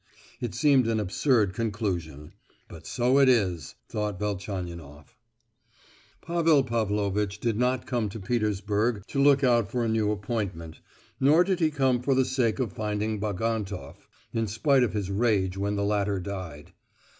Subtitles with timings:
[0.39, 2.31] "It seems an absurd conclusion;
[2.67, 5.15] but so it is!" thought Velchaninoff.
[6.23, 10.79] Pavel Pavlovitch did not come to Petersburg to look out for a new appointment,
[11.19, 15.55] nor did he come for the sake of finding Bagantoff, in spite of his rage
[15.55, 16.73] when the latter died.